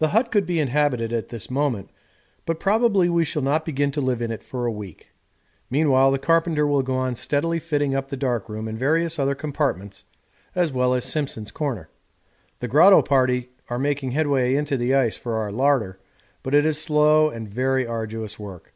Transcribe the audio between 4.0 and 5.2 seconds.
live in it for a week.